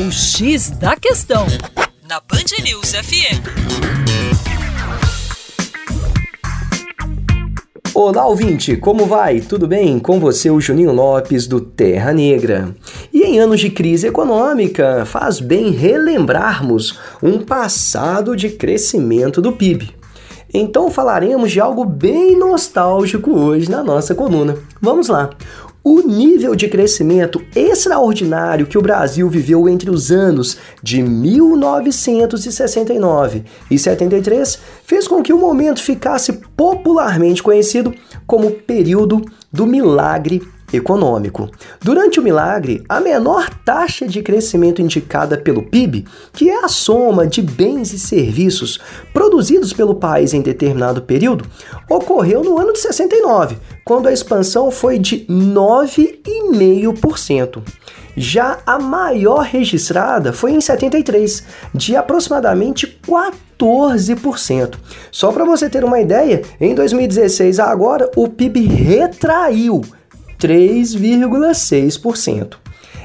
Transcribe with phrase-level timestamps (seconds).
[0.00, 1.44] O X da Questão,
[2.08, 3.42] na Band News FM.
[7.92, 9.40] Olá, ouvinte, como vai?
[9.40, 9.98] Tudo bem?
[9.98, 12.72] Com você, o Juninho Lopes, do Terra Negra.
[13.12, 19.96] E em anos de crise econômica, faz bem relembrarmos um passado de crescimento do PIB.
[20.54, 24.56] Então falaremos de algo bem nostálgico hoje na nossa coluna.
[24.80, 25.30] Vamos lá!
[25.90, 33.78] O nível de crescimento extraordinário que o Brasil viveu entre os anos de 1969 e
[33.78, 37.94] 73 fez com que o momento ficasse popularmente conhecido
[38.26, 41.48] como período do milagre econômico.
[41.80, 47.26] Durante o milagre, a menor taxa de crescimento indicada pelo PIB, que é a soma
[47.26, 48.78] de bens e serviços
[49.12, 51.46] produzidos pelo país em determinado período,
[51.88, 53.56] ocorreu no ano de 69,
[53.88, 57.62] quando a expansão foi de 9,5%.
[58.14, 61.42] Já a maior registrada foi em 73,
[61.74, 64.74] de aproximadamente 14%.
[65.10, 69.80] Só para você ter uma ideia, em 2016 a agora o PIB retraiu
[70.38, 72.56] 3,6%.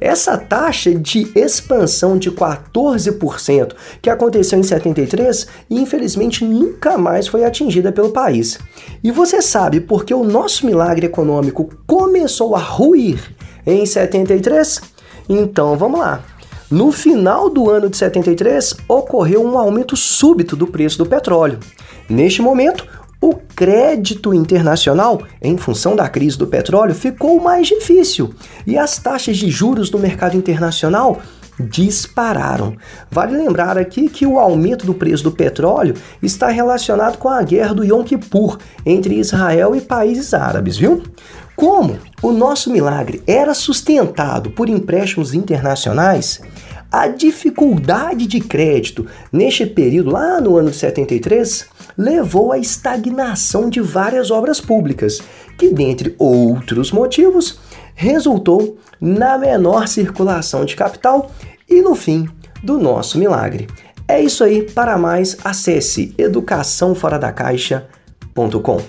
[0.00, 7.90] Essa taxa de expansão de 14% que aconteceu em 73, infelizmente nunca mais foi atingida
[7.90, 8.58] pelo país.
[9.02, 13.20] E você sabe por que o nosso milagre econômico começou a ruir
[13.66, 14.80] em 73?
[15.28, 16.24] Então vamos lá.
[16.70, 21.60] No final do ano de 73, ocorreu um aumento súbito do preço do petróleo.
[22.08, 22.84] Neste momento,
[23.28, 28.32] o crédito internacional, em função da crise do petróleo, ficou mais difícil
[28.64, 31.20] e as taxas de juros do mercado internacional
[31.58, 32.76] dispararam.
[33.10, 37.74] Vale lembrar aqui que o aumento do preço do petróleo está relacionado com a guerra
[37.74, 41.02] do Yom Kippur entre Israel e países árabes, viu?
[41.56, 46.40] Como o nosso milagre era sustentado por empréstimos internacionais,
[46.96, 51.66] a dificuldade de crédito neste período, lá no ano de 73,
[51.96, 55.20] levou à estagnação de várias obras públicas,
[55.58, 57.60] que, dentre outros motivos,
[57.94, 61.30] resultou na menor circulação de capital
[61.68, 62.26] e no fim
[62.62, 63.66] do nosso milagre.
[64.08, 64.62] É isso aí.
[64.62, 68.80] Para mais, acesse educaçãoforadacaixa.com.